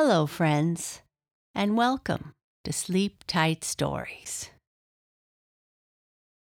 Hello, 0.00 0.26
friends, 0.26 1.02
and 1.56 1.76
welcome 1.76 2.32
to 2.62 2.72
Sleep 2.72 3.24
Tight 3.26 3.64
Stories. 3.64 4.48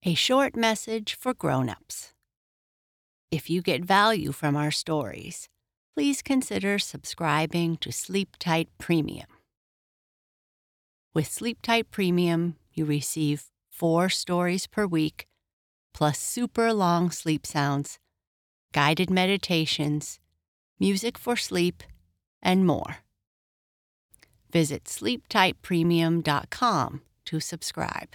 A 0.06 0.14
short 0.14 0.56
message 0.56 1.16
for 1.16 1.34
grown-ups. 1.34 2.14
If 3.32 3.50
you 3.50 3.64
get 3.64 3.84
value 3.84 4.32
from 4.32 4.56
our 4.56 4.70
stories, 4.70 5.50
please 5.96 6.22
consider 6.22 6.78
subscribing 6.78 7.78
to 7.78 7.92
Sleep 7.92 8.36
Tight 8.38 8.70
Premium. 8.78 9.26
With 11.16 11.26
Sleep 11.26 11.64
Tight 11.64 11.90
Premium, 11.90 12.58
you 12.72 12.86
receive 12.86 13.46
four 13.72 14.08
stories 14.10 14.68
per 14.68 14.86
week, 14.86 15.26
plus 15.96 16.20
super 16.20 16.72
long 16.72 17.10
sleep 17.10 17.48
sounds, 17.48 17.98
guided 18.72 19.10
meditations, 19.10 20.20
music 20.80 21.18
for 21.18 21.36
sleep, 21.36 21.82
and 22.44 22.68
more. 22.68 22.98
Visit 24.52 24.86
sleeptightpremium.com 24.86 27.02
to 27.26 27.40
subscribe. 27.40 28.10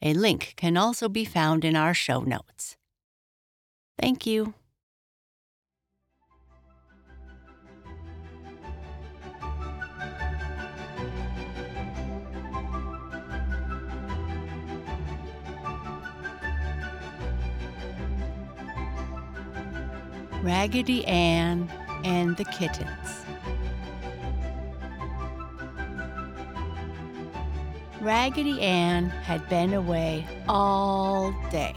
A 0.00 0.14
link 0.14 0.54
can 0.56 0.76
also 0.76 1.08
be 1.08 1.24
found 1.24 1.64
in 1.64 1.74
our 1.76 1.92
show 1.92 2.20
notes. 2.20 2.76
Thank 4.00 4.26
you. 4.26 4.54
Raggedy 20.42 21.04
Ann 21.04 21.68
and 22.04 22.36
the 22.36 22.44
Kittens. 22.44 23.37
Raggedy 28.08 28.58
Ann 28.62 29.10
had 29.10 29.46
been 29.50 29.74
away 29.74 30.26
all 30.48 31.30
day. 31.50 31.74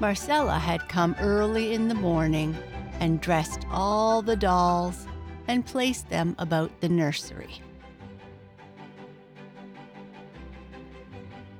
Marcella 0.00 0.58
had 0.58 0.86
come 0.86 1.16
early 1.18 1.72
in 1.72 1.88
the 1.88 1.94
morning 1.94 2.54
and 3.00 3.22
dressed 3.22 3.64
all 3.70 4.20
the 4.20 4.36
dolls 4.36 5.06
and 5.48 5.64
placed 5.64 6.10
them 6.10 6.36
about 6.38 6.82
the 6.82 6.90
nursery. 6.90 7.62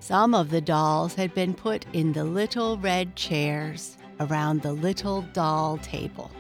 Some 0.01 0.35
of 0.35 0.51
the 0.51 0.61
dolls 0.61 1.15
had 1.15 1.33
been 1.33 1.55
put 1.55 1.87
in 1.95 2.13
the 2.13 2.25
little 2.25 2.77
red 2.77 3.17
chairs 3.17 3.97
around 4.21 4.61
the 4.61 4.75
little 4.75 5.23
doll 5.33 5.79
table. 5.79 6.31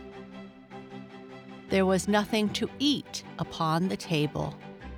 There 1.71 1.87
was 1.87 2.07
nothing 2.07 2.51
to 2.51 2.69
eat 2.79 3.25
upon 3.39 3.89
the 3.89 3.97
table 3.97 4.55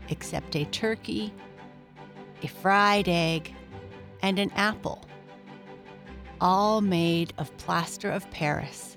except 0.09 0.57
a 0.57 0.65
turkey, 0.67 1.33
a 2.43 2.49
fried 2.49 3.09
egg, 3.09 3.55
and 4.23 4.39
an 4.39 4.51
apple, 4.57 5.05
all 6.41 6.81
made 6.81 7.33
of 7.39 7.57
plaster 7.59 8.11
of 8.11 8.31
Paris 8.31 8.97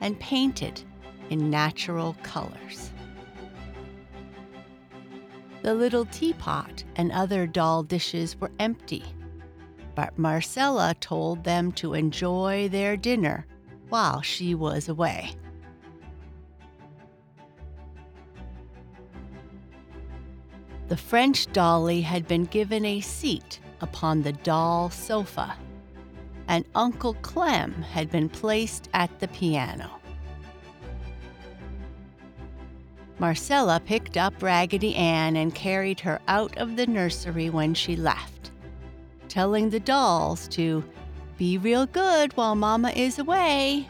and 0.00 0.18
painted 0.18 0.82
in 1.30 1.50
natural 1.50 2.16
colors. 2.22 2.90
The 5.62 5.74
little 5.74 6.06
teapot 6.06 6.82
and 6.96 7.12
other 7.12 7.46
doll 7.46 7.84
dishes 7.84 8.38
were 8.40 8.50
empty, 8.58 9.04
but 9.94 10.18
Marcella 10.18 10.94
told 11.00 11.44
them 11.44 11.70
to 11.72 11.94
enjoy 11.94 12.68
their 12.68 12.96
dinner 12.96 13.46
while 13.88 14.22
she 14.22 14.54
was 14.54 14.88
away. 14.88 15.34
The 20.92 20.98
French 20.98 21.50
dolly 21.54 22.02
had 22.02 22.28
been 22.28 22.44
given 22.44 22.84
a 22.84 23.00
seat 23.00 23.60
upon 23.80 24.20
the 24.20 24.34
doll 24.34 24.90
sofa, 24.90 25.56
and 26.48 26.66
Uncle 26.74 27.14
Clem 27.22 27.72
had 27.80 28.10
been 28.10 28.28
placed 28.28 28.90
at 28.92 29.18
the 29.18 29.28
piano. 29.28 29.90
Marcella 33.18 33.80
picked 33.80 34.18
up 34.18 34.42
Raggedy 34.42 34.94
Ann 34.94 35.34
and 35.34 35.54
carried 35.54 35.98
her 36.00 36.20
out 36.28 36.58
of 36.58 36.76
the 36.76 36.86
nursery 36.86 37.48
when 37.48 37.72
she 37.72 37.96
left, 37.96 38.50
telling 39.30 39.70
the 39.70 39.80
dolls 39.80 40.46
to 40.48 40.84
be 41.38 41.56
real 41.56 41.86
good 41.86 42.36
while 42.36 42.54
Mama 42.54 42.90
is 42.90 43.18
away. 43.18 43.88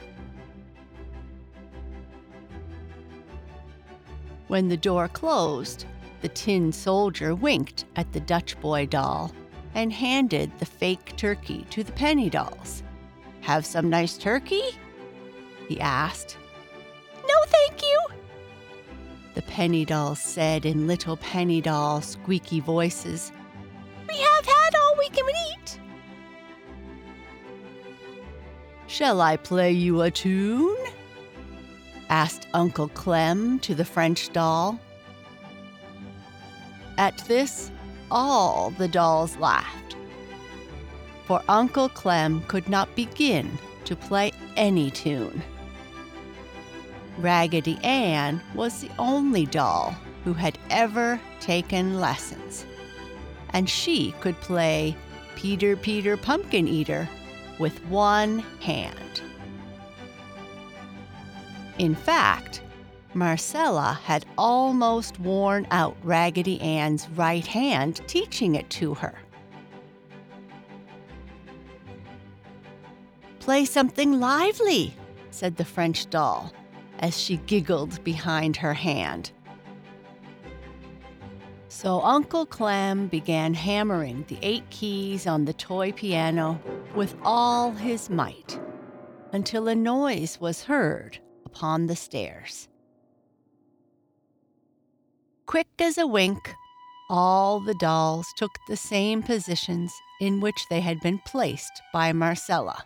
When 4.46 4.68
the 4.68 4.76
door 4.76 5.08
closed, 5.08 5.84
the 6.22 6.28
tin 6.28 6.72
soldier 6.72 7.34
winked 7.34 7.84
at 7.96 8.12
the 8.12 8.20
Dutch 8.20 8.58
boy 8.60 8.86
doll 8.86 9.32
and 9.74 9.92
handed 9.92 10.50
the 10.58 10.66
fake 10.66 11.14
turkey 11.16 11.66
to 11.70 11.82
the 11.84 11.92
penny 11.92 12.30
dolls. 12.30 12.82
Have 13.40 13.66
some 13.66 13.90
nice 13.90 14.16
turkey? 14.16 14.62
he 15.68 15.80
asked. 15.80 16.36
No, 17.26 17.34
thank 17.46 17.82
you, 17.82 18.00
the 19.34 19.42
penny 19.42 19.84
dolls 19.84 20.20
said 20.20 20.66
in 20.66 20.86
little 20.86 21.16
penny 21.16 21.60
doll 21.60 22.02
squeaky 22.02 22.60
voices. 22.60 23.32
We 24.08 24.16
have 24.16 24.44
had 24.44 24.74
all 24.74 24.94
we 24.98 25.08
can 25.08 25.24
eat. 25.50 25.80
Shall 28.86 29.20
I 29.22 29.36
play 29.36 29.72
you 29.72 30.02
a 30.02 30.10
tune? 30.10 30.76
asked 32.10 32.46
Uncle 32.52 32.88
Clem 32.88 33.58
to 33.60 33.74
the 33.74 33.86
French 33.86 34.30
doll. 34.34 34.78
At 36.98 37.18
this, 37.26 37.70
all 38.10 38.70
the 38.70 38.88
dolls 38.88 39.36
laughed, 39.36 39.96
for 41.24 41.42
Uncle 41.48 41.88
Clem 41.88 42.42
could 42.42 42.68
not 42.68 42.94
begin 42.94 43.58
to 43.84 43.96
play 43.96 44.32
any 44.56 44.90
tune. 44.90 45.42
Raggedy 47.18 47.78
Ann 47.82 48.40
was 48.54 48.80
the 48.80 48.90
only 48.98 49.46
doll 49.46 49.94
who 50.24 50.32
had 50.34 50.58
ever 50.70 51.20
taken 51.40 52.00
lessons, 52.00 52.66
and 53.50 53.68
she 53.68 54.12
could 54.20 54.38
play 54.40 54.96
Peter 55.34 55.76
Peter 55.76 56.16
Pumpkin 56.16 56.68
Eater 56.68 57.08
with 57.58 57.84
one 57.86 58.40
hand. 58.60 59.22
In 61.78 61.94
fact, 61.94 62.62
Marcella 63.14 64.00
had 64.04 64.24
almost 64.38 65.20
worn 65.20 65.66
out 65.70 65.96
Raggedy 66.02 66.60
Ann's 66.60 67.08
right 67.10 67.46
hand 67.46 68.00
teaching 68.06 68.54
it 68.54 68.68
to 68.70 68.94
her. 68.94 69.14
Play 73.40 73.64
something 73.64 74.20
lively, 74.20 74.94
said 75.30 75.56
the 75.56 75.64
French 75.64 76.08
doll 76.08 76.52
as 77.00 77.20
she 77.20 77.36
giggled 77.38 78.02
behind 78.04 78.56
her 78.56 78.74
hand. 78.74 79.32
So 81.68 82.00
Uncle 82.02 82.46
Clem 82.46 83.08
began 83.08 83.54
hammering 83.54 84.24
the 84.28 84.38
eight 84.42 84.68
keys 84.70 85.26
on 85.26 85.44
the 85.44 85.52
toy 85.52 85.90
piano 85.90 86.60
with 86.94 87.16
all 87.24 87.72
his 87.72 88.08
might 88.08 88.60
until 89.32 89.66
a 89.66 89.74
noise 89.74 90.38
was 90.40 90.62
heard 90.62 91.18
upon 91.44 91.86
the 91.86 91.96
stairs. 91.96 92.68
Quick 95.46 95.68
as 95.80 95.98
a 95.98 96.06
wink, 96.06 96.54
all 97.10 97.60
the 97.60 97.74
dolls 97.74 98.32
took 98.36 98.58
the 98.68 98.76
same 98.76 99.22
positions 99.22 99.92
in 100.20 100.40
which 100.40 100.68
they 100.70 100.80
had 100.80 101.00
been 101.00 101.18
placed 101.18 101.82
by 101.92 102.12
Marcella. 102.12 102.84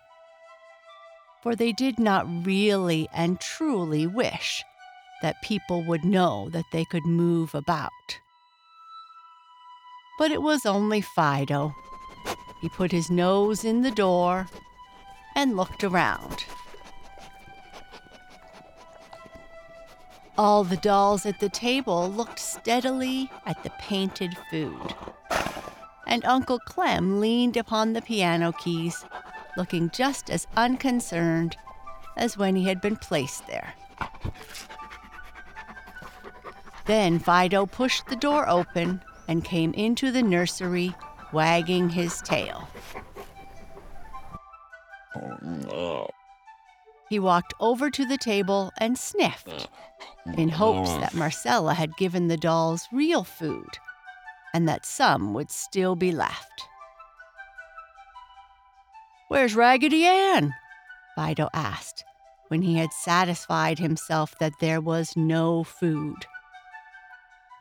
For 1.43 1.55
they 1.55 1.73
did 1.73 1.99
not 1.99 2.27
really 2.45 3.09
and 3.15 3.39
truly 3.39 4.07
wish 4.07 4.65
that 5.23 5.43
people 5.43 5.85
would 5.85 6.05
know 6.05 6.49
that 6.51 6.65
they 6.73 6.85
could 6.85 7.05
move 7.05 7.55
about. 7.55 8.21
But 10.19 10.31
it 10.31 10.43
was 10.43 10.67
only 10.67 11.03
Fido. 11.03 11.75
He 12.61 12.69
put 12.69 12.91
his 12.91 13.11
nose 13.11 13.65
in 13.65 13.83
the 13.83 13.91
door 13.91 14.49
and 15.35 15.57
looked 15.57 15.85
around. 15.85 16.47
All 20.39 20.65
the 20.65 20.77
dolls 20.77 21.25
at 21.25 21.41
the 21.41 21.49
table 21.49 22.11
looked 22.11 22.39
steadily 22.39 23.31
at 23.47 23.63
the 23.63 23.71
painted 23.79 24.37
food. 24.51 24.95
And 26.07 26.25
Uncle 26.25 26.59
Clem 26.59 27.21
leaned 27.21 27.57
upon 27.57 27.95
the 27.95 28.03
piano 28.03 28.53
keys, 28.53 29.05
looking 29.57 29.91
just 29.91 30.31
as 30.31 30.47
unconcerned 30.57 31.57
as 32.17 32.37
when 32.37 32.55
he 32.55 32.65
had 32.65 32.81
been 32.81 32.97
placed 32.97 33.47
there. 33.47 33.75
Then 36.85 37.19
Fido 37.19 37.67
pushed 37.67 38.07
the 38.07 38.17
door 38.17 38.49
open 38.49 39.03
and 39.29 39.43
came 39.43 39.73
into 39.75 40.13
the 40.13 40.23
nursery, 40.23 40.95
wagging 41.33 41.89
his 41.89 42.21
tail. 42.21 42.69
Oh, 45.73 46.09
He 47.09 47.19
walked 47.19 47.55
over 47.61 47.91
to 47.91 48.05
the 48.05 48.19
table 48.19 48.73
and 48.79 48.99
sniffed 48.99 49.69
in 50.37 50.49
hopes 50.49 50.91
that 50.95 51.15
Marcella 51.15 51.75
had 51.75 51.97
given 51.97 52.27
the 52.27 52.37
dolls 52.37 52.89
real 52.93 53.23
food 53.23 53.79
and 54.53 54.69
that 54.69 54.87
some 54.87 55.35
would 55.35 55.51
still 55.51 55.95
be 55.95 56.11
left. 56.11 56.69
Where's 59.29 59.55
Raggedy 59.55 60.05
Ann? 60.07 60.55
Fido 61.15 61.49
asked 61.53 62.05
when 62.49 62.63
he 62.63 62.77
had 62.77 62.93
satisfied 62.93 63.79
himself 63.79 64.39
that 64.39 64.53
there 64.61 64.81
was 64.81 65.17
no 65.17 65.65
food. 65.65 66.27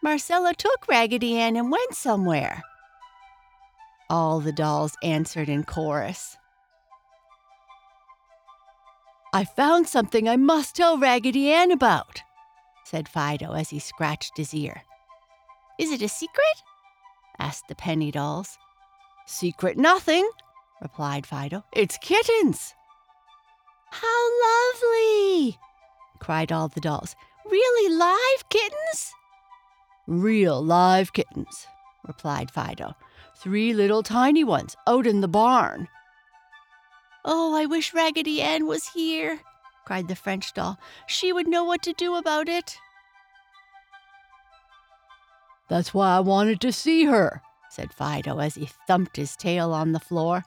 Marcella 0.02 0.54
took 0.54 0.88
Raggedy 0.88 1.38
Ann 1.38 1.56
and 1.56 1.72
went 1.72 1.96
somewhere. 1.96 2.62
All 4.10 4.40
the 4.40 4.52
dolls 4.52 4.96
answered 5.02 5.50
in 5.50 5.64
chorus. 5.64 6.38
I 9.36 9.44
found 9.44 9.90
something 9.90 10.30
I 10.30 10.38
must 10.38 10.78
tell 10.78 10.98
Raggedy 10.98 11.52
Ann 11.52 11.70
about, 11.70 12.22
said 12.86 13.10
Fido 13.10 13.52
as 13.52 13.70
he 13.70 13.80
scratched 13.80 14.38
his 14.38 14.54
ear. 14.54 14.84
Is 15.78 15.92
it 15.92 16.02
a 16.02 16.08
secret? 16.08 16.64
asked 17.38 17.68
the 17.68 17.76
penny 17.76 18.12
dolls. 18.12 18.58
Secret 19.26 19.78
nothing, 19.78 20.26
replied 20.82 21.26
Fido. 21.26 21.66
It's 21.74 21.98
kittens. 21.98 22.74
How 23.92 24.30
lovely! 24.48 25.60
cried 26.20 26.54
all 26.54 26.70
the 26.70 26.80
dolls. 26.80 27.14
Really 27.46 27.94
live 27.94 28.48
kittens? 28.48 29.12
Real 30.08 30.64
live 30.64 31.12
kittens, 31.12 31.68
replied 32.08 32.52
Fido. 32.52 32.96
Three 33.36 33.74
little 33.74 34.02
tiny 34.02 34.46
ones 34.46 34.78
out 34.88 35.06
in 35.06 35.20
the 35.20 35.28
barn. 35.28 35.90
Oh, 37.28 37.56
I 37.56 37.66
wish 37.66 37.92
Raggedy 37.92 38.40
Ann 38.40 38.68
was 38.68 38.88
here, 38.90 39.40
cried 39.84 40.08
the 40.08 40.16
French 40.16 40.54
doll. 40.54 40.78
She 41.08 41.34
would 41.34 41.48
know 41.48 41.64
what 41.64 41.82
to 41.82 41.94
do 41.94 42.16
about 42.16 42.48
it. 42.48 42.78
That's 45.68 45.92
why 45.92 46.16
I 46.16 46.20
wanted 46.20 46.62
to 46.62 46.72
see 46.72 47.06
her, 47.06 47.42
said 47.72 47.92
Fido 47.92 48.38
as 48.38 48.54
he 48.54 48.70
thumped 48.88 49.18
his 49.18 49.36
tail 49.36 49.74
on 49.74 49.92
the 49.92 50.00
floor. 50.00 50.46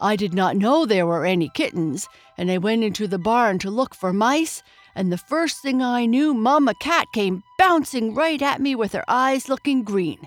I 0.00 0.16
did 0.16 0.34
not 0.34 0.56
know 0.56 0.84
there 0.84 1.06
were 1.06 1.24
any 1.24 1.48
kittens, 1.48 2.08
and 2.36 2.50
I 2.50 2.58
went 2.58 2.82
into 2.82 3.06
the 3.06 3.20
barn 3.20 3.60
to 3.60 3.70
look 3.70 3.94
for 3.94 4.12
mice, 4.12 4.60
and 4.96 5.12
the 5.12 5.18
first 5.18 5.62
thing 5.62 5.80
I 5.80 6.06
knew, 6.06 6.34
Mamma 6.34 6.74
Cat 6.74 7.06
came 7.14 7.44
bouncing 7.60 8.12
right 8.12 8.42
at 8.42 8.60
me 8.60 8.74
with 8.74 8.92
her 8.92 9.04
eyes 9.06 9.48
looking 9.48 9.84
green. 9.84 10.18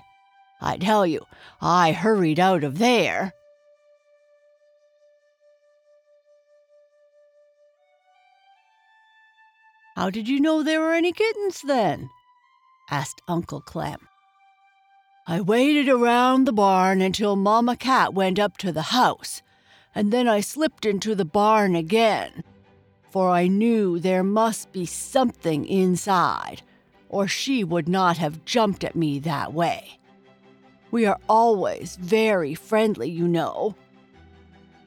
I 0.62 0.78
tell 0.78 1.06
you, 1.06 1.26
I 1.60 1.92
hurried 1.92 2.40
out 2.40 2.64
of 2.64 2.78
there. 2.78 3.34
How 9.96 10.10
did 10.10 10.28
you 10.28 10.40
know 10.40 10.62
there 10.62 10.82
were 10.82 10.92
any 10.92 11.10
kittens 11.10 11.62
then? 11.62 12.10
asked 12.90 13.22
Uncle 13.26 13.62
Clem. 13.62 14.06
I 15.26 15.40
waited 15.40 15.88
around 15.88 16.44
the 16.44 16.52
barn 16.52 17.00
until 17.00 17.34
Mamma 17.34 17.76
Cat 17.76 18.12
went 18.12 18.38
up 18.38 18.58
to 18.58 18.72
the 18.72 18.92
house, 18.92 19.40
and 19.94 20.12
then 20.12 20.28
I 20.28 20.40
slipped 20.40 20.84
into 20.84 21.14
the 21.14 21.24
barn 21.24 21.74
again, 21.74 22.44
for 23.10 23.30
I 23.30 23.48
knew 23.48 23.98
there 23.98 24.22
must 24.22 24.70
be 24.70 24.84
something 24.84 25.64
inside, 25.64 26.60
or 27.08 27.26
she 27.26 27.64
would 27.64 27.88
not 27.88 28.18
have 28.18 28.44
jumped 28.44 28.84
at 28.84 28.96
me 28.96 29.18
that 29.20 29.54
way. 29.54 29.98
We 30.90 31.06
are 31.06 31.18
always 31.26 31.96
very 31.96 32.54
friendly, 32.54 33.08
you 33.08 33.26
know. 33.26 33.74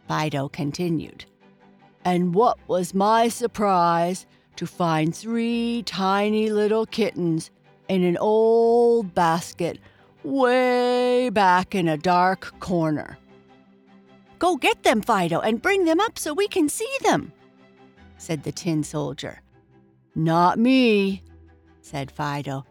Fido 0.07 0.49
continued. 0.49 1.25
And 2.05 2.35
what 2.35 2.59
was 2.67 2.93
my 2.93 3.27
surprise 3.27 4.27
to 4.59 4.67
find 4.67 5.15
three 5.15 5.83
tiny 5.85 6.49
little 6.49 6.85
kittens 6.85 7.49
in 7.87 8.03
an 8.03 8.17
old 8.17 9.15
basket 9.15 9.79
way 10.25 11.29
back 11.29 11.73
in 11.73 11.87
a 11.87 11.95
dark 11.95 12.59
corner. 12.59 13.17
Go 14.37 14.57
get 14.57 14.83
them, 14.83 15.01
Fido, 15.01 15.39
and 15.39 15.61
bring 15.61 15.85
them 15.85 16.01
up 16.01 16.19
so 16.19 16.33
we 16.33 16.49
can 16.49 16.67
see 16.67 16.93
them, 17.03 17.31
said 18.17 18.43
the 18.43 18.51
tin 18.51 18.83
soldier. 18.83 19.41
Not 20.13 20.59
me, 20.59 21.23
said 21.81 22.11
Fido. 22.11 22.65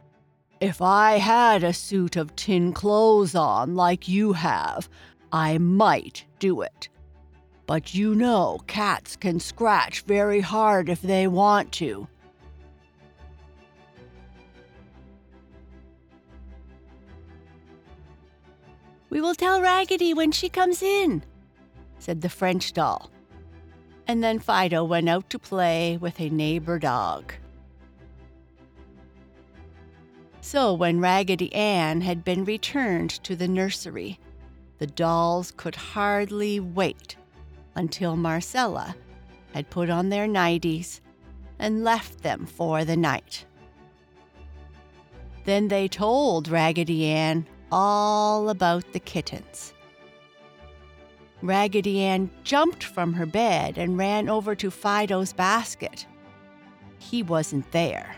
If 0.61 0.83
I 0.83 1.13
had 1.13 1.65
a 1.65 1.73
suit 1.73 2.17
of 2.17 2.37
tin 2.37 2.75
clothes 2.75 3.35
on 3.35 3.77
like 3.77 4.07
you 4.07 4.35
have, 4.35 4.91
I 5.33 5.57
might 5.57 6.27
do 6.39 6.61
it. 6.61 6.91
But 7.69 7.93
you 7.93 8.15
know 8.15 8.61
cats 8.67 9.15
can 9.15 9.39
scratch 9.39 10.01
very 10.01 10.41
hard 10.41 10.89
if 10.89 11.03
they 11.03 11.27
want 11.27 11.71
to. 11.73 12.09
We 19.11 19.21
will 19.21 19.35
tell 19.35 19.61
Raggedy 19.61 20.15
when 20.15 20.33
she 20.33 20.49
comes 20.49 20.83
in, 20.83 21.23
said 21.99 22.23
the 22.23 22.31
French 22.31 22.73
doll. 22.73 23.11
And 24.07 24.25
then 24.25 24.39
Fido 24.39 24.83
went 24.83 25.11
out 25.11 25.29
to 25.29 25.39
play 25.39 25.99
with 25.99 26.19
a 26.23 26.31
neighbor 26.31 26.79
dog. 26.79 27.35
So 30.41 30.73
when 30.73 31.01
Raggedy 31.01 31.53
Ann 31.53 32.01
had 32.01 32.25
been 32.25 32.47
returned 32.47 33.11
to 33.25 33.37
the 33.37 33.49
nursery, 33.49 34.19
the 34.79 34.87
dolls 34.87 35.53
could 35.55 35.75
hardly 35.75 36.61
wait 36.61 37.19
until 37.79 38.17
Marcella 38.17 38.97
had 39.55 39.71
put 39.71 39.89
on 39.89 40.09
their 40.09 40.27
nighties 40.27 41.01
and 41.61 41.85
left 41.85 42.23
them 42.23 42.45
for 42.45 42.85
the 42.85 42.97
night. 42.97 43.45
Then 45.45 45.69
they 45.69 45.87
told 45.87 46.49
Raggedy 46.49 47.07
Ann 47.07 47.47
all 47.71 48.51
about 48.51 48.93
the 48.93 48.99
kittens. 48.99 49.73
Raggedy 51.41 52.01
Ann 52.01 52.31
jumped 52.43 52.83
from 52.83 53.13
her 53.13 53.27
bed 53.27 53.79
and 53.79 53.97
ran 53.97 54.29
over 54.29 54.57
to 54.57 54.71
Fido's 54.71 55.33
basket. 55.33 56.05
He 56.99 57.23
wasn't 57.23 57.71
there. 57.71 58.17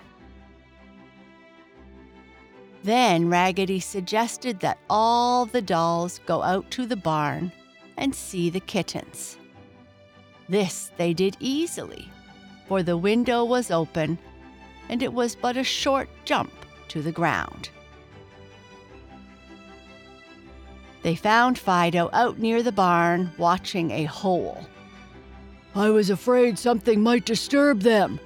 Then 2.83 3.29
Raggedy 3.29 3.79
suggested 3.79 4.61
that 4.61 4.79
all 4.89 5.45
the 5.45 5.61
dolls 5.61 6.19
go 6.25 6.43
out 6.43 6.71
to 6.71 6.87
the 6.87 6.97
barn 6.97 7.53
and 7.99 8.15
see 8.15 8.49
the 8.49 8.61
kittens. 8.61 9.37
This 10.51 10.91
they 10.97 11.15
did 11.15 11.37
easily, 11.39 12.11
for 12.67 12.83
the 12.83 12.97
window 12.97 13.45
was 13.45 13.71
open 13.71 14.19
and 14.89 15.01
it 15.01 15.13
was 15.13 15.37
but 15.37 15.57
a 15.57 15.63
short 15.63 16.09
jump 16.25 16.51
to 16.89 17.01
the 17.01 17.13
ground. 17.13 17.71
They 21.03 21.15
found 21.15 21.57
Fido 21.57 22.11
out 22.13 22.41
near 22.41 22.65
the 22.65 22.73
barn 22.73 23.31
watching 23.39 23.93
a 23.93 24.05
hole. 24.05 24.67
I 25.77 25.89
was 25.91 26.11
afraid 26.11 26.59
something 26.59 27.01
might 27.01 27.25
disturb 27.25 27.83
them, 27.83 28.19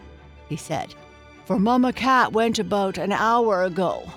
he 0.49 0.57
said, 0.57 0.95
for 1.45 1.59
Mamma 1.59 1.93
Cat 1.93 2.33
went 2.33 2.59
about 2.59 2.97
an 2.97 3.12
hour 3.12 3.64
ago. 3.64 4.11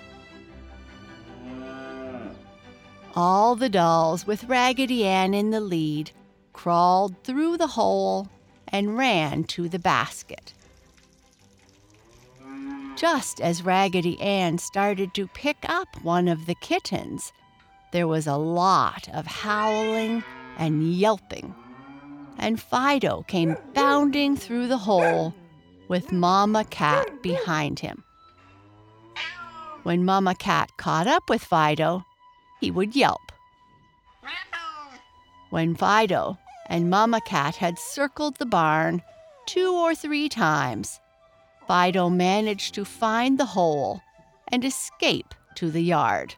All 3.18 3.58
the 3.58 3.70
dolls, 3.70 4.26
with 4.26 4.46
Raggedy 4.46 5.06
Ann 5.06 5.34
in 5.34 5.50
the 5.50 5.60
lead, 5.60 6.12
crawled 6.58 7.16
through 7.24 7.56
the 7.56 7.68
hole 7.68 8.28
and 8.70 8.98
ran 8.98 9.44
to 9.44 9.70
the 9.70 9.78
basket. 9.80 10.54
Just 12.96 13.40
as 13.40 13.64
Raggedy 13.64 14.20
Ann 14.20 14.58
started 14.58 15.14
to 15.14 15.28
pick 15.28 15.58
up 15.70 15.88
one 16.02 16.28
of 16.28 16.48
the 16.48 16.56
kittens, 16.56 17.32
there 17.92 18.08
was 18.08 18.26
a 18.26 18.38
lot 18.38 19.08
of 19.14 19.28
howling 19.28 20.24
and 20.58 20.92
yelping, 20.96 21.54
and 22.40 22.60
Fido 22.60 23.22
came 23.28 23.56
bounding 23.76 24.36
through 24.36 24.68
the 24.68 24.80
hole 24.80 25.36
with 25.88 26.12
Mama 26.12 26.66
Cat 26.66 27.22
behind 27.22 27.80
him. 27.80 28.04
When 29.84 30.04
Mama 30.04 30.34
Cat 30.34 30.72
caught 30.78 31.06
up 31.06 31.30
with 31.30 31.44
Fido, 31.44 32.04
he 32.60 32.72
would 32.72 32.96
yelp. 32.96 33.22
When 35.52 35.76
Fido 35.76 36.40
and 36.68 36.90
Mamma 36.90 37.22
Cat 37.22 37.56
had 37.56 37.80
circled 37.80 38.38
the 38.38 38.46
barn 38.46 39.02
two 39.46 39.74
or 39.74 39.96
three 39.96 40.30
times, 40.30 41.00
Fido 41.68 42.10
managed 42.10 42.76
to 42.76 42.86
find 42.86 43.38
the 43.38 43.46
hole 43.46 44.02
and 44.50 44.64
escape 44.64 45.34
to 45.56 45.72
the 45.72 45.82
yard. 45.82 46.36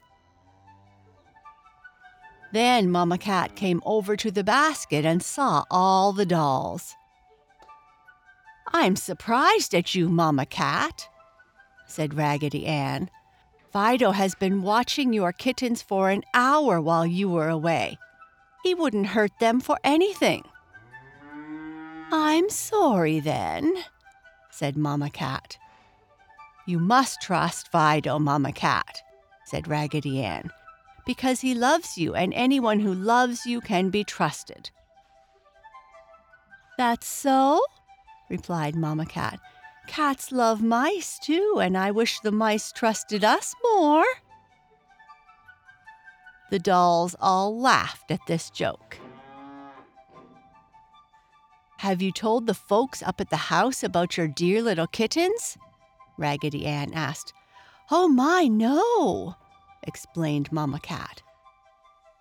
Then 2.52 2.90
Mamma 2.90 3.18
Cat 3.18 3.56
came 3.56 3.82
over 3.86 4.16
to 4.16 4.32
the 4.32 4.44
basket 4.44 5.06
and 5.06 5.22
saw 5.22 5.66
all 5.70 6.14
the 6.14 6.26
dolls. 6.26 6.96
I'm 8.72 8.96
surprised 8.96 9.76
at 9.76 9.94
you, 9.94 10.10
Mamma 10.10 10.46
Cat, 10.46 11.08
said 11.86 12.16
Raggedy 12.16 12.66
Ann. 12.66 13.10
Fido 13.72 14.12
has 14.12 14.34
been 14.34 14.64
watching 14.64 15.14
your 15.14 15.32
kittens 15.32 15.84
for 15.84 16.10
an 16.10 16.24
hour 16.34 16.82
while 16.82 17.06
you 17.06 17.30
were 17.30 17.50
away. 17.50 18.00
He 18.64 18.74
wouldn't 18.74 19.08
hurt 19.08 19.32
them 19.40 19.60
for 19.60 19.78
anything. 19.84 20.44
I'm 22.12 22.50
sorry 22.50 23.20
then, 23.20 23.74
said 24.50 24.76
Mamma 24.76 25.10
Cat. 25.10 25.58
You 26.66 26.80
must 26.80 27.22
trust 27.22 27.72
Fido, 27.72 28.20
Mamma 28.20 28.52
Cat, 28.52 29.02
said 29.46 29.68
Raggedy 29.68 30.22
Ann, 30.24 30.52
because 31.06 31.42
he 31.42 31.54
loves 31.54 31.98
you 31.98 32.16
and 32.16 32.34
anyone 32.34 32.80
who 32.80 32.94
loves 32.94 33.46
you 33.46 33.62
can 33.62 33.90
be 33.90 34.04
trusted. 34.04 34.70
That's 36.78 37.08
so? 37.08 37.62
replied 38.30 38.76
Mamma 38.76 39.06
Cat. 39.06 39.40
Cats 39.88 40.32
love 40.32 40.62
mice 40.62 41.18
too, 41.18 41.60
and 41.60 41.76
I 41.76 41.92
wish 41.92 42.20
the 42.20 42.32
mice 42.32 42.72
trusted 42.72 43.24
us 43.24 43.56
more. 43.64 44.06
The 46.50 46.60
dolls 46.60 47.16
all 47.20 47.60
laughed 47.60 48.12
at 48.12 48.26
this 48.28 48.50
joke. 48.50 48.98
Have 51.78 52.02
you 52.02 52.12
told 52.12 52.46
the 52.46 52.54
folks 52.54 53.02
up 53.02 53.22
at 53.22 53.30
the 53.30 53.38
house 53.38 53.84
about 53.84 54.18
your 54.18 54.28
dear 54.28 54.62
little 54.62 54.88
kittens? 54.88 55.58
Raggedy 56.18 56.66
Ann 56.66 56.94
asked. 56.94 57.34
Oh 57.92 58.08
my, 58.08 58.48
no, 58.48 59.36
explained 59.84 60.52
Mamma 60.52 60.80
Cat. 60.80 61.22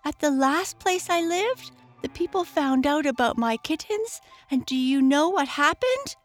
At 0.05 0.19
the 0.19 0.31
last 0.31 0.79
place 0.79 1.09
I 1.09 1.21
lived, 1.21 1.71
the 2.01 2.09
people 2.09 2.45
found 2.45 2.87
out 2.87 3.05
about 3.05 3.37
my 3.37 3.57
kittens, 3.57 4.21
and 4.49 4.65
do 4.65 4.75
you 4.75 5.01
know 5.01 5.27
what 5.29 5.47
happened? 5.47 6.15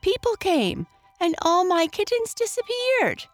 People 0.00 0.34
came, 0.36 0.86
and 1.20 1.36
all 1.42 1.64
my 1.64 1.86
kittens 1.86 2.34
disappeared. 2.34 3.24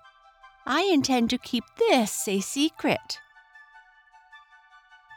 I 0.66 0.82
intend 0.82 1.30
to 1.30 1.38
keep 1.38 1.64
this 1.78 2.28
a 2.28 2.40
secret. 2.40 3.18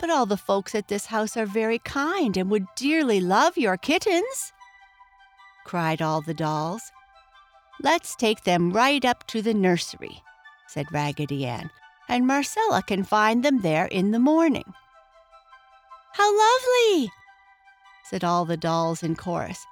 But 0.02 0.10
all 0.10 0.26
the 0.26 0.36
folks 0.36 0.74
at 0.74 0.88
this 0.88 1.06
house 1.06 1.38
are 1.38 1.46
very 1.46 1.78
kind 1.78 2.36
and 2.36 2.50
would 2.50 2.66
dearly 2.76 3.22
love 3.22 3.56
your 3.56 3.78
kittens, 3.78 4.52
cried 5.64 6.02
all 6.02 6.22
the 6.22 6.34
dolls. 6.34 6.82
Let's 7.84 8.16
take 8.16 8.44
them 8.44 8.74
right 8.74 9.06
up 9.06 9.28
to 9.28 9.44
the 9.44 9.54
nursery, 9.54 10.24
said 10.68 10.92
Raggedy 10.92 11.46
Ann, 11.46 11.70
and 12.10 12.26
Marcella 12.26 12.82
can 12.82 13.04
find 13.04 13.46
them 13.46 13.62
there 13.62 13.86
in 13.86 14.10
the 14.10 14.20
morning. 14.20 14.74
How 16.14 16.36
lovely! 16.36 17.12
said 18.04 18.24
all 18.24 18.44
the 18.44 18.58
dolls 18.58 19.04
in 19.04 19.16
chorus. 19.16 19.64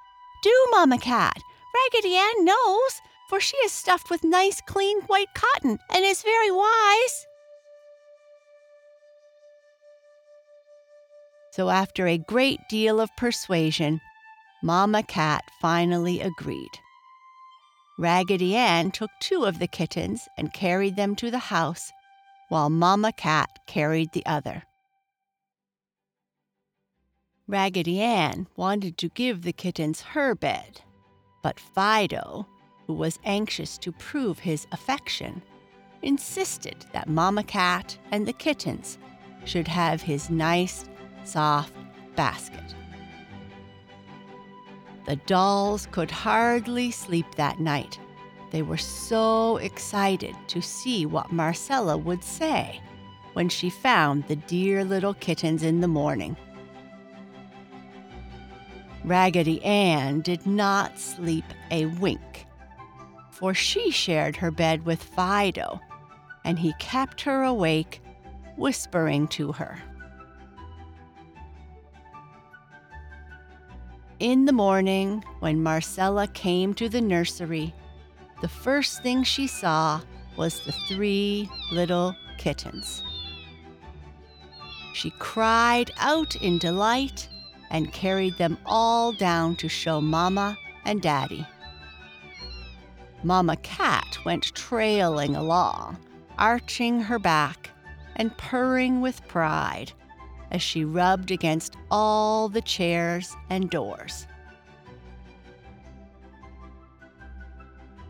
Do, 0.44 0.68
Mamma 0.70 0.98
Cat! 0.98 1.42
Raggedy 1.74 2.16
Ann 2.16 2.44
knows, 2.44 3.00
for 3.28 3.40
she 3.40 3.56
is 3.58 3.72
stuffed 3.72 4.10
with 4.10 4.22
nice, 4.22 4.60
clean 4.66 5.00
white 5.02 5.34
cotton 5.34 5.78
and 5.92 6.04
is 6.04 6.22
very 6.22 6.52
wise. 6.52 7.26
So, 11.60 11.68
after 11.68 12.06
a 12.06 12.16
great 12.16 12.58
deal 12.70 13.00
of 13.00 13.14
persuasion, 13.16 14.00
Mamma 14.62 15.02
Cat 15.02 15.44
finally 15.60 16.22
agreed. 16.22 16.70
Raggedy 17.98 18.56
Ann 18.56 18.90
took 18.92 19.10
two 19.20 19.44
of 19.44 19.58
the 19.58 19.66
kittens 19.66 20.26
and 20.38 20.54
carried 20.54 20.96
them 20.96 21.14
to 21.16 21.30
the 21.30 21.50
house, 21.52 21.92
while 22.48 22.70
Mamma 22.70 23.12
Cat 23.12 23.50
carried 23.66 24.12
the 24.12 24.24
other. 24.24 24.62
Raggedy 27.46 28.00
Ann 28.00 28.46
wanted 28.56 28.96
to 28.96 29.10
give 29.10 29.42
the 29.42 29.52
kittens 29.52 30.00
her 30.00 30.34
bed, 30.34 30.80
but 31.42 31.60
Fido, 31.60 32.46
who 32.86 32.94
was 32.94 33.18
anxious 33.22 33.76
to 33.76 33.92
prove 33.92 34.38
his 34.38 34.66
affection, 34.72 35.42
insisted 36.00 36.86
that 36.94 37.10
Mamma 37.10 37.42
Cat 37.42 37.98
and 38.10 38.26
the 38.26 38.32
kittens 38.32 38.96
should 39.44 39.68
have 39.68 40.00
his 40.00 40.30
nice, 40.30 40.86
soft 41.30 41.72
basket. 42.16 42.74
The 45.06 45.16
dolls 45.16 45.86
could 45.90 46.10
hardly 46.10 46.90
sleep 46.90 47.26
that 47.36 47.60
night. 47.60 47.98
They 48.50 48.62
were 48.62 48.76
so 48.76 49.56
excited 49.58 50.34
to 50.48 50.60
see 50.60 51.06
what 51.06 51.32
Marcella 51.32 51.96
would 51.96 52.24
say 52.24 52.80
when 53.34 53.48
she 53.48 53.70
found 53.70 54.26
the 54.26 54.36
dear 54.36 54.84
little 54.84 55.14
kittens 55.14 55.62
in 55.62 55.80
the 55.80 55.88
morning. 55.88 56.36
Raggedy 59.04 59.62
Ann 59.62 60.20
did 60.20 60.46
not 60.46 60.98
sleep 60.98 61.44
a 61.70 61.86
wink, 61.86 62.46
for 63.30 63.54
she 63.54 63.90
shared 63.90 64.36
her 64.36 64.50
bed 64.50 64.84
with 64.84 65.02
Fido, 65.02 65.80
and 66.44 66.58
he 66.58 66.74
kept 66.78 67.22
her 67.22 67.44
awake, 67.44 68.02
whispering 68.56 69.26
to 69.28 69.52
her. 69.52 69.78
In 74.20 74.44
the 74.44 74.52
morning, 74.52 75.24
when 75.38 75.62
Marcella 75.62 76.26
came 76.26 76.74
to 76.74 76.90
the 76.90 77.00
nursery, 77.00 77.74
the 78.42 78.48
first 78.48 79.02
thing 79.02 79.22
she 79.22 79.46
saw 79.46 80.02
was 80.36 80.60
the 80.60 80.72
three 80.72 81.48
little 81.72 82.14
kittens. 82.36 83.02
She 84.92 85.08
cried 85.18 85.90
out 85.96 86.36
in 86.36 86.58
delight 86.58 87.30
and 87.70 87.94
carried 87.94 88.36
them 88.36 88.58
all 88.66 89.12
down 89.12 89.56
to 89.56 89.70
show 89.70 90.02
Mama 90.02 90.58
and 90.84 91.00
Daddy. 91.00 91.46
Mama 93.24 93.56
Cat 93.56 94.18
went 94.26 94.54
trailing 94.54 95.34
along, 95.34 95.96
arching 96.36 97.00
her 97.00 97.18
back 97.18 97.70
and 98.16 98.36
purring 98.36 99.00
with 99.00 99.26
pride 99.28 99.94
as 100.50 100.62
she 100.62 100.84
rubbed 100.84 101.30
against 101.30 101.76
all 101.90 102.48
the 102.48 102.62
chairs 102.62 103.36
and 103.48 103.70
doors. 103.70 104.26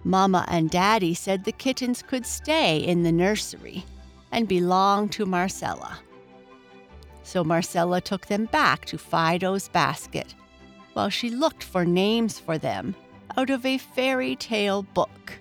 Mama 0.04 0.44
and 0.49 0.70
Daddy 0.70 1.14
said 1.14 1.44
the 1.44 1.52
kittens 1.52 2.02
could 2.02 2.25
stay 2.25 2.78
in 2.78 3.02
the 3.02 3.12
nursery 3.12 3.85
and 4.32 4.49
belong 4.49 5.09
to 5.11 5.26
Marcella 5.26 5.99
so 7.30 7.44
Marcella 7.44 8.00
took 8.00 8.26
them 8.26 8.47
back 8.47 8.85
to 8.87 8.99
Fido's 8.99 9.68
basket 9.68 10.35
while 10.94 11.11
she 11.11 11.30
looked 11.30 11.62
for 11.62 11.85
names 11.85 12.40
for 12.40 12.59
them 12.59 12.97
out 13.37 13.50
of 13.50 13.64
a 13.64 13.78
fairy 13.78 14.35
tale 14.35 14.82
book. 14.82 15.38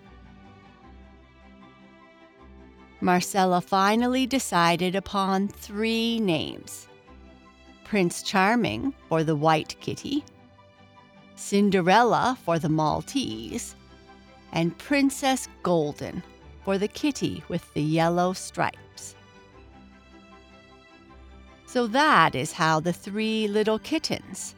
Marcella 3.02 3.60
finally 3.60 4.28
decided 4.28 4.96
upon 4.96 5.48
three 5.48 6.20
names 6.20 6.88
Prince 7.90 8.22
Charming 8.22 8.94
for 9.08 9.24
the 9.24 9.36
white 9.36 9.76
kitty, 9.80 10.24
Cinderella 11.36 12.38
for 12.44 12.60
the 12.60 12.70
Maltese, 12.70 13.76
and 14.52 14.78
Princess 14.78 15.48
Golden 15.64 16.22
for 16.64 16.78
the 16.78 16.88
kitty 16.88 17.44
with 17.48 17.74
the 17.74 17.82
yellow 17.82 18.34
stripes. 18.34 19.16
So 21.66 21.88
that 21.88 22.36
is 22.36 22.52
how 22.52 22.80
the 22.80 22.94
three 22.94 23.48
little 23.48 23.80
kittens 23.80 24.54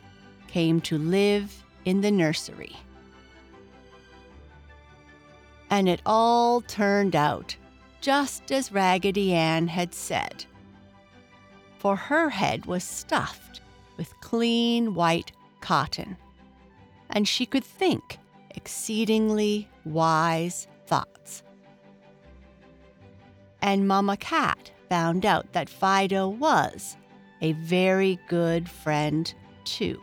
came 0.50 0.82
to 0.82 0.98
live 0.98 1.64
in 1.86 2.02
the 2.02 2.12
nursery. 2.12 2.76
And 5.70 5.88
it 5.88 6.02
all 6.06 6.60
turned 6.60 7.16
out 7.16 7.56
just 8.02 8.52
as 8.52 8.74
Raggedy 8.74 9.32
Ann 9.34 9.70
had 9.70 9.94
said. 9.94 10.44
For 11.82 11.96
her 11.96 12.30
head 12.30 12.68
was 12.68 12.84
stuffed 12.84 13.60
with 13.98 14.14
clean 14.22 14.94
white 14.94 15.32
cotton, 15.62 16.16
and 17.10 17.28
she 17.28 17.48
could 17.48 17.64
think 17.64 18.20
exceedingly 18.52 19.68
wise 19.84 20.68
thoughts. 20.86 21.42
And 23.64 23.88
Mamma 23.88 24.18
Cat 24.18 24.72
found 24.90 25.26
out 25.26 25.54
that 25.54 25.70
Fido 25.70 26.28
was 26.30 26.98
a 27.42 27.54
very 27.54 28.20
good 28.28 28.70
friend, 28.70 29.34
too. 29.64 30.00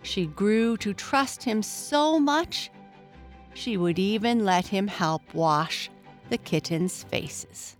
She 0.00 0.24
grew 0.24 0.78
to 0.78 0.94
trust 0.94 1.42
him 1.42 1.62
so 1.62 2.18
much, 2.18 2.70
she 3.52 3.76
would 3.76 3.98
even 3.98 4.46
let 4.46 4.68
him 4.68 4.86
help 4.86 5.34
wash 5.34 5.90
the 6.30 6.38
kittens' 6.38 7.04
faces. 7.04 7.76